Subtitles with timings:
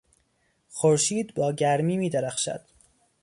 [0.69, 2.65] خورشید با گرمی میدرخشد.